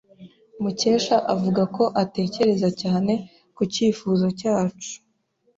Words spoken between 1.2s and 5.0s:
avuga ko atekereza cyane ku cyifuzo cyacu.